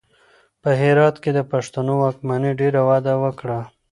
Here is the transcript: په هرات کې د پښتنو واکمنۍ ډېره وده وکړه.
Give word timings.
په 0.61 0.69
هرات 0.81 1.15
کې 1.23 1.31
د 1.33 1.39
پښتنو 1.51 1.93
واکمنۍ 2.03 2.51
ډېره 2.61 2.81
وده 2.89 3.13
وکړه. 3.23 3.59